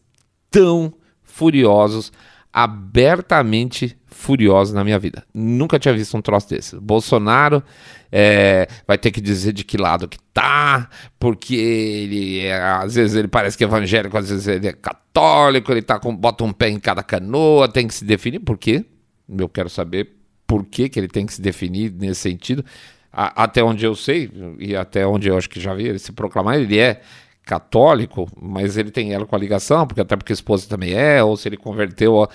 [0.51, 2.13] tão furiosos,
[2.53, 5.25] abertamente furiosos na minha vida.
[5.35, 6.79] Nunca tinha visto um troço desse.
[6.79, 7.63] Bolsonaro
[8.11, 13.17] é, vai ter que dizer de que lado que tá, porque ele é, às vezes
[13.17, 16.53] ele parece que é evangélico, às vezes ele é católico, ele tá com, bota um
[16.53, 18.41] pé em cada canoa, tem que se definir.
[18.41, 18.85] Por quê?
[19.29, 20.11] Eu quero saber
[20.47, 22.65] por que, que ele tem que se definir nesse sentido.
[23.13, 26.13] A, até onde eu sei, e até onde eu acho que já vi ele se
[26.13, 27.01] proclamar, ele é
[27.45, 31.23] católico, mas ele tem ela com a ligação, porque até porque a esposa também é,
[31.23, 32.29] ou se ele converteu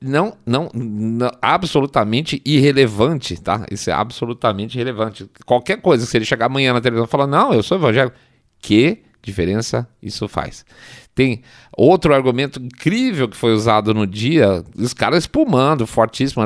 [0.00, 3.66] não, não, não, absolutamente irrelevante, tá?
[3.70, 5.28] Isso é absolutamente irrelevante.
[5.44, 8.16] Qualquer coisa, se ele chegar amanhã na televisão e falar, não, eu sou evangélico,
[8.60, 10.64] que diferença isso faz.
[11.18, 11.42] Tem
[11.76, 16.44] outro argumento incrível que foi usado no dia, os caras espumando, fortíssimo,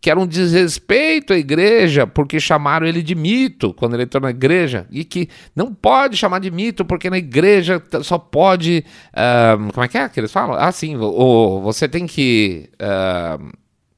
[0.00, 4.30] que era um desrespeito à igreja, porque chamaram ele de mito quando ele entrou na
[4.30, 8.84] igreja, e que não pode chamar de mito, porque na igreja só pode.
[9.08, 10.54] Uh, como é que é que eles falam?
[10.56, 12.70] Ah, sim, o, você tem que.
[12.74, 13.50] Uh,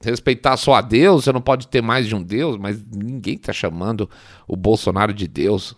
[0.03, 3.53] respeitar só a Deus, você não pode ter mais de um Deus, mas ninguém está
[3.53, 4.09] chamando
[4.49, 5.77] o Bolsonaro de Deus.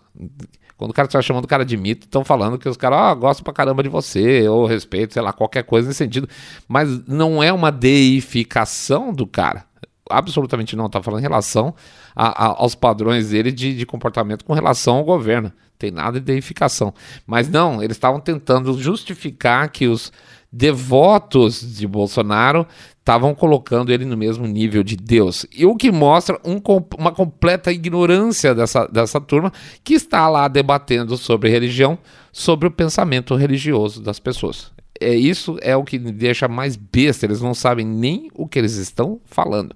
[0.77, 3.15] Quando o cara está chamando o cara de mito, estão falando que os caras ah,
[3.15, 6.29] gostam pra caramba de você, ou respeito, sei lá, qualquer coisa nesse sentido.
[6.69, 9.65] Mas não é uma deificação do cara.
[10.09, 10.87] Absolutamente não.
[10.87, 11.75] Está falando em relação
[12.15, 15.51] a, a, aos padrões dele de, de comportamento com relação ao governo.
[15.79, 16.93] Tem nada de deificação.
[17.27, 20.13] Mas não, eles estavam tentando justificar que os
[20.53, 22.67] devotos de Bolsonaro
[22.99, 25.47] estavam colocando ele no mesmo nível de Deus.
[25.57, 26.61] E o que mostra um,
[26.99, 29.53] uma completa ignorância dessa, dessa turma
[29.85, 31.97] que está lá debatendo sobre religião,
[32.33, 34.73] sobre o pensamento religioso das pessoas.
[35.01, 38.77] É isso é o que deixa mais besta, eles não sabem nem o que eles
[38.77, 39.75] estão falando.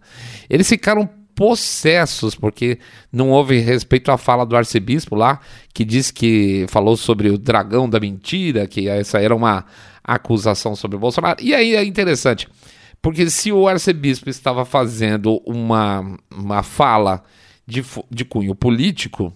[0.49, 1.09] Eles ficaram
[1.41, 2.79] possessos, porque
[3.11, 5.41] não houve respeito à fala do arcebispo lá,
[5.73, 9.65] que disse que falou sobre o dragão da mentira, que essa era uma
[10.05, 11.43] acusação sobre o Bolsonaro.
[11.43, 12.47] E aí é interessante,
[13.01, 17.23] porque se o arcebispo estava fazendo uma, uma fala
[17.67, 19.33] de, de cunho político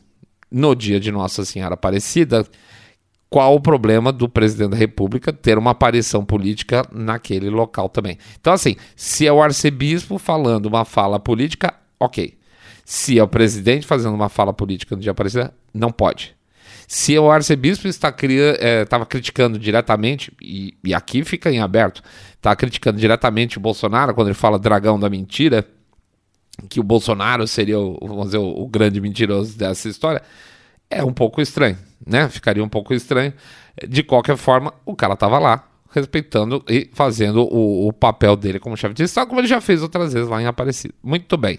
[0.51, 2.47] no dia de Nossa Senhora Aparecida,
[3.31, 8.19] qual o problema do presidente da República ter uma aparição política naquele local também?
[8.39, 12.37] Então, assim, se é o arcebispo falando uma fala política, ok.
[12.85, 16.37] Se é o presidente fazendo uma fala política no dia Aparecida, não pode.
[16.87, 22.03] Se o arcebispo estava é, criticando diretamente, e, e, aqui fica em aberto,
[22.35, 25.67] está criticando diretamente o Bolsonaro quando ele fala dragão da mentira,
[26.69, 30.23] que o Bolsonaro seria o, vamos dizer, o, grande mentiroso dessa história,
[30.91, 32.29] é um pouco estranho, né?
[32.29, 33.33] Ficaria um pouco estranho.
[33.89, 38.77] De qualquer forma, o cara estava lá, respeitando e fazendo o, o, papel dele como
[38.77, 40.95] chefe de Estado, como ele já fez outras vezes lá em Aparecido.
[41.03, 41.59] Muito bem.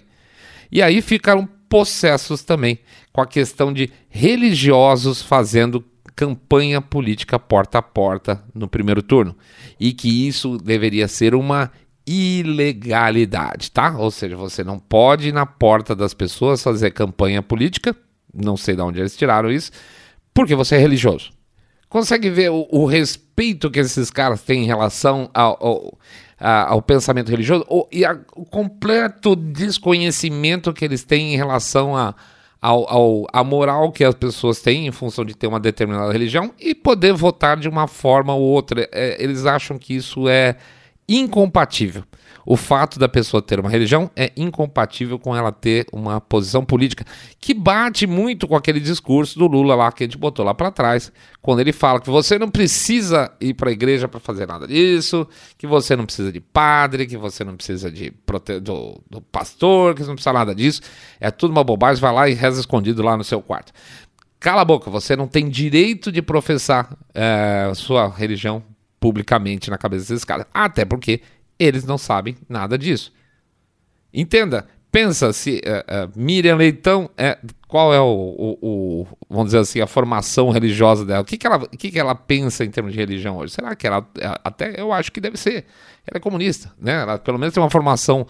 [0.70, 2.78] E aí ficaram possessos também
[3.12, 9.36] com a questão de religiosos fazendo campanha política porta a porta no primeiro turno
[9.78, 11.70] e que isso deveria ser uma
[12.06, 13.96] ilegalidade, tá?
[13.98, 17.94] Ou seja, você não pode ir na porta das pessoas fazer campanha política,
[18.32, 19.72] não sei de onde eles tiraram isso,
[20.32, 21.30] porque você é religioso.
[21.88, 25.98] Consegue ver o, o respeito que esses caras têm em relação ao, ao,
[26.38, 32.14] ao pensamento religioso o, e a, o completo desconhecimento que eles têm em relação a,
[32.60, 36.52] ao, ao, a moral que as pessoas têm em função de ter uma determinada religião
[36.58, 38.88] e poder votar de uma forma ou outra.
[38.92, 40.56] É, eles acham que isso é
[41.08, 42.04] incompatível.
[42.46, 47.04] O fato da pessoa ter uma religião é incompatível com ela ter uma posição política,
[47.40, 50.70] que bate muito com aquele discurso do Lula lá que a gente botou lá para
[50.70, 54.64] trás, quando ele fala que você não precisa ir para a igreja para fazer nada
[54.64, 55.26] disso,
[55.58, 58.14] que você não precisa de padre, que você não precisa de
[58.62, 60.80] do, do pastor, que você não precisa nada disso.
[61.18, 63.72] É tudo uma bobagem, vai lá e reza escondido lá no seu quarto.
[64.38, 68.62] Cala a boca, você não tem direito de professar é, sua religião
[69.00, 70.46] publicamente na cabeça desses caras.
[70.52, 71.20] Até porque
[71.58, 73.12] eles não sabem nada disso.
[74.12, 77.38] Entenda, pensa se uh, uh, Miriam Leitão é
[77.68, 81.20] qual é o, o, o, vamos dizer assim a formação religiosa dela?
[81.20, 83.52] O que, que ela o que, que ela pensa em termos de religião hoje?
[83.52, 85.66] Será que ela é, até eu acho que deve ser
[86.06, 87.02] ela é comunista, né?
[87.02, 88.26] Ela pelo menos tem uma formação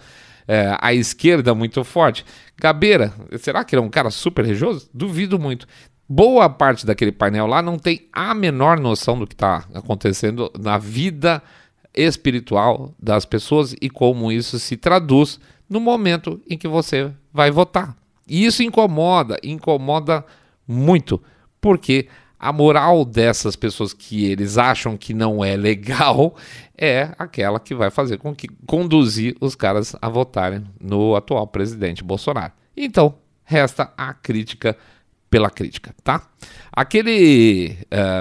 [0.49, 2.25] é, à esquerda muito forte.
[2.59, 4.89] Gabeira, será que ele é um cara super religioso?
[4.93, 5.69] Duvido muito.
[6.09, 10.79] Boa parte daquele painel lá não tem a menor noção do que está acontecendo na
[10.79, 11.43] vida
[11.97, 17.97] espiritual das pessoas e como isso se traduz no momento em que você vai votar.
[18.29, 20.25] E isso incomoda, incomoda
[20.67, 21.23] muito,
[21.61, 26.37] porque a moral dessas pessoas que eles acham que não é legal
[26.77, 32.05] é aquela que vai fazer com que conduzir os caras a votarem no atual presidente
[32.05, 32.53] Bolsonaro.
[32.77, 34.77] Então, resta a crítica
[35.31, 36.29] pela crítica, tá?
[36.73, 37.77] Aquele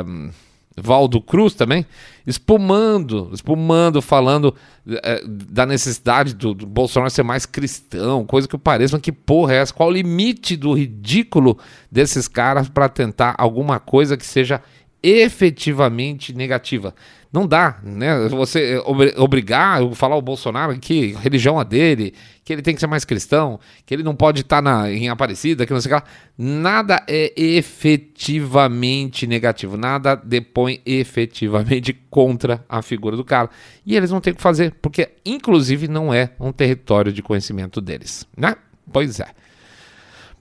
[0.06, 0.30] um,
[0.78, 1.86] Valdo Cruz também,
[2.28, 4.54] espumando, espumando, falando
[4.86, 9.54] é, da necessidade do, do, Bolsonaro ser mais cristão, coisa que pareça, mas que porra
[9.54, 9.74] é essa?
[9.74, 11.58] Qual o limite do ridículo
[11.90, 14.62] desses caras para tentar alguma coisa que seja
[15.06, 16.96] efetivamente negativa?
[17.32, 18.30] Não dá, né?
[18.30, 18.82] Você
[19.18, 22.14] obrigar, falar o Bolsonaro que religião é dele,
[22.46, 25.66] que ele tem que ser mais cristão, que ele não pode estar tá em Aparecida,
[25.66, 26.10] que não sei o que lá.
[26.38, 33.50] Nada é efetivamente negativo, nada depõe efetivamente contra a figura do cara.
[33.86, 37.82] E eles não têm o que fazer, porque inclusive não é um território de conhecimento
[37.82, 38.56] deles, né?
[38.94, 39.28] Pois é.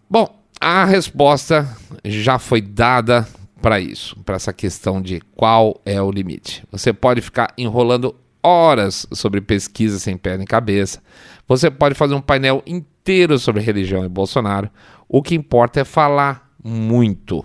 [0.09, 1.69] Bom, a resposta
[2.05, 3.27] já foi dada
[3.65, 6.63] para isso, para essa questão de qual é o limite.
[6.71, 11.03] Você pode ficar enrolando horas sobre pesquisa sem pé nem cabeça.
[11.49, 14.69] Você pode fazer um painel inteiro sobre religião e Bolsonaro.
[15.09, 17.43] O que importa é falar muito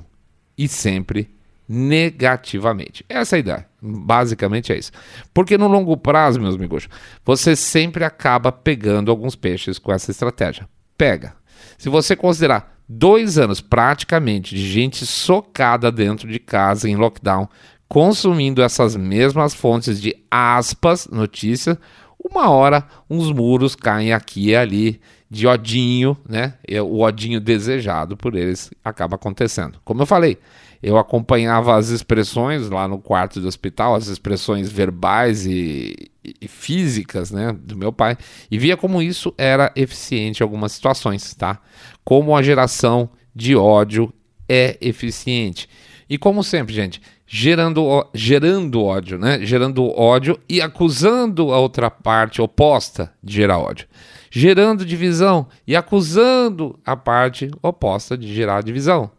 [0.57, 1.33] e sempre
[1.65, 3.05] negativamente.
[3.07, 3.65] Essa é a ideia.
[3.81, 4.91] Basicamente é isso.
[5.33, 6.89] Porque no longo prazo, meus amigos,
[7.23, 10.67] você sempre acaba pegando alguns peixes com essa estratégia.
[10.97, 11.33] Pega.
[11.77, 17.47] Se você considerar dois anos praticamente de gente socada dentro de casa em lockdown,
[17.87, 21.77] consumindo essas mesmas fontes de aspas notícias,
[22.19, 26.55] uma hora uns muros caem aqui e ali de odinho, né?
[26.83, 29.79] O odinho desejado por eles acaba acontecendo.
[29.85, 30.39] Como eu falei,
[30.81, 37.31] eu acompanhava as expressões lá no quarto do hospital, as expressões verbais e, e, físicas,
[37.31, 38.17] né, do meu pai,
[38.49, 41.59] e via como isso era eficiente em algumas situações, tá?
[42.03, 44.13] Como a geração de ódio
[44.47, 45.67] é eficiente.
[46.09, 49.39] E como sempre, gente, gerando, gerando ódio, né?
[49.45, 53.87] Gerando ódio e acusando a outra parte oposta de gerar ódio.
[54.31, 59.11] Gerando divisão e acusando a parte oposta de gerar divisão.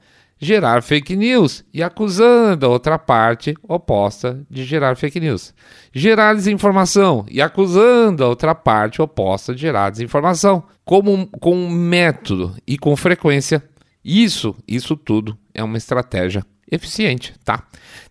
[0.43, 5.53] Gerar fake news e acusando a outra parte oposta de gerar fake news.
[5.93, 10.63] Gerar desinformação e acusando a outra parte oposta de gerar desinformação.
[10.83, 13.63] Como, com método e com frequência.
[14.03, 17.65] Isso, isso tudo é uma estratégia eficiente, tá?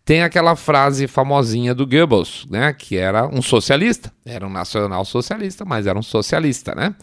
[0.06, 5.64] Tem aquela frase famosinha do Goebbels, né, que era um socialista, era um nacional socialista,
[5.66, 6.94] mas era um socialista, né?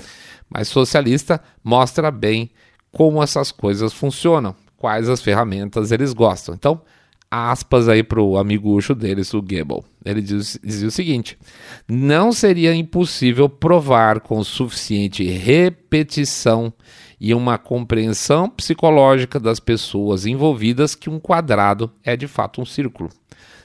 [0.49, 2.51] Mas socialista mostra bem
[2.93, 6.55] como essas coisas funcionam, quais as ferramentas eles gostam.
[6.55, 6.81] Então,
[7.31, 9.85] aspas aí para o amigucho deles, o Goebbels.
[10.05, 11.39] Ele diz, dizia o seguinte:
[11.89, 16.73] não seria impossível provar com suficiente repetição
[17.19, 23.11] e uma compreensão psicológica das pessoas envolvidas que um quadrado é de fato um círculo.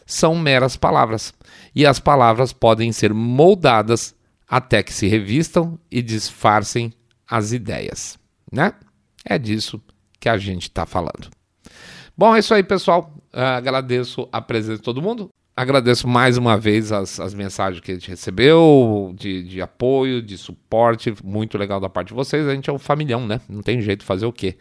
[0.05, 1.33] São meras palavras,
[1.75, 4.15] e as palavras podem ser moldadas
[4.47, 6.91] até que se revistam e disfarcem
[7.29, 8.19] as ideias,
[8.51, 8.73] né?
[9.23, 9.81] É disso
[10.21, 11.29] que a gente está falando.
[12.15, 13.11] Bom, é isso aí, pessoal.
[13.33, 15.29] Uh, agradeço a presença de todo mundo.
[15.57, 20.37] Agradeço mais uma vez as, as mensagens que a gente recebeu, de, de apoio, de
[20.37, 22.47] suporte, muito legal da parte de vocês.
[22.47, 23.41] A gente é um familhão, né?
[23.49, 24.57] Não tem jeito de fazer o quê.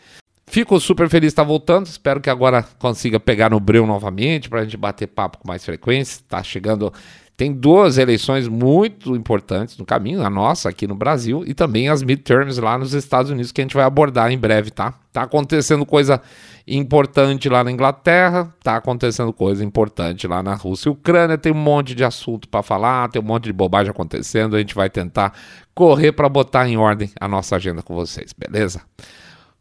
[0.46, 1.86] Fico super feliz de estar voltando.
[1.86, 5.64] Espero que agora consiga pegar no breu novamente para a gente bater papo com mais
[5.64, 6.20] frequência.
[6.20, 6.92] Está chegando.
[7.40, 12.02] Tem duas eleições muito importantes no caminho, a nossa aqui no Brasil e também as
[12.02, 14.92] midterms lá nos Estados Unidos que a gente vai abordar em breve, tá?
[15.10, 16.20] Tá acontecendo coisa
[16.68, 21.56] importante lá na Inglaterra, tá acontecendo coisa importante lá na Rússia e Ucrânia, tem um
[21.56, 25.32] monte de assunto para falar, tem um monte de bobagem acontecendo, a gente vai tentar
[25.74, 28.82] correr para botar em ordem a nossa agenda com vocês, beleza?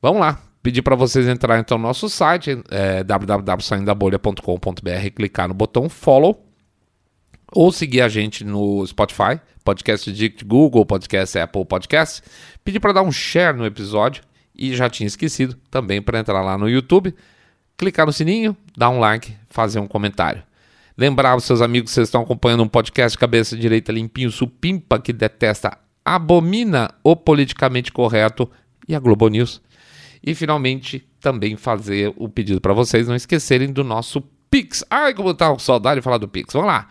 [0.01, 5.87] Vamos lá, pedir para vocês entrarem então no nosso site, é, www.saindabolha.com.br, clicar no botão
[5.87, 6.48] follow
[7.51, 12.21] ou seguir a gente no Spotify, podcast de Google, podcast Apple Podcast,
[12.63, 14.23] pedir para dar um share no episódio
[14.55, 17.15] e já tinha esquecido também para entrar lá no YouTube,
[17.77, 20.43] clicar no sininho, dar um like, fazer um comentário.
[20.97, 25.13] Lembrar os seus amigos que vocês estão acompanhando um podcast cabeça direita limpinho, supimpa, que
[25.13, 28.49] detesta, abomina o politicamente correto
[28.87, 29.61] e a Globo News.
[30.21, 34.21] E finalmente também fazer o pedido para vocês não esquecerem do nosso
[34.51, 34.83] Pix.
[34.89, 36.53] Ai, como tá com saudade de falar do Pix.
[36.53, 36.89] Vamos lá.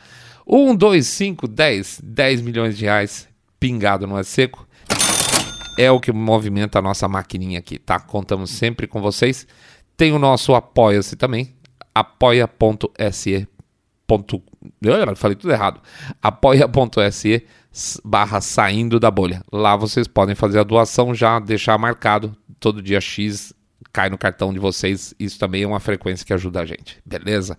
[0.49, 3.29] 1, 2, 5, 10, 10 milhões de reais
[3.61, 4.67] pingado no é seco
[5.79, 8.01] é o que movimenta a nossa maquininha aqui, tá?
[8.01, 9.47] Contamos sempre com vocês.
[9.97, 11.55] Tem o nosso Apoia-se também,
[11.95, 13.47] apoia.se.
[14.83, 15.81] Eu falei tudo errado.
[16.21, 17.47] apoia.se
[18.05, 19.43] barra saindo da bolha.
[19.53, 23.55] Lá vocês podem fazer a doação já, deixar marcado todo dia X
[23.93, 25.15] cai no cartão de vocês.
[25.19, 27.59] Isso também é uma frequência que ajuda a gente, beleza?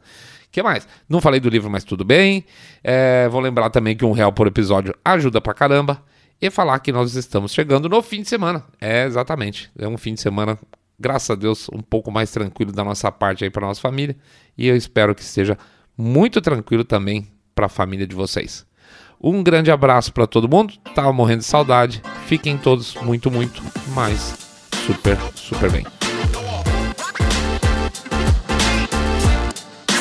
[0.52, 0.88] Que mais?
[1.08, 2.46] Não falei do livro, mas tudo bem.
[2.84, 6.04] É, vou lembrar também que um real por episódio ajuda pra caramba
[6.42, 8.64] e falar que nós estamos chegando no fim de semana.
[8.80, 9.70] É, exatamente.
[9.78, 10.58] É um fim de semana,
[11.00, 14.16] graças a Deus, um pouco mais tranquilo da nossa parte aí para nossa família.
[14.58, 15.58] E eu espero que esteja
[15.98, 18.66] muito tranquilo também para a família de vocês.
[19.22, 20.74] Um grande abraço para todo mundo.
[20.96, 22.02] Tava morrendo de saudade.
[22.26, 23.62] Fiquem todos muito, muito,
[23.94, 24.34] mais
[24.86, 25.99] super, super bem.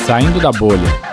[0.09, 1.08] Saindo da bolha.